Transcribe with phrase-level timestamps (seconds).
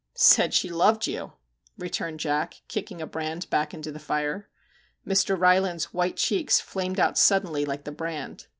[0.07, 1.33] * Said she loved you'
[1.77, 4.49] returned Jack, kicking a brand back into the fire.
[5.05, 5.39] Mr.
[5.39, 8.47] Rylands's white cheeks flamed out suddenly like the brand.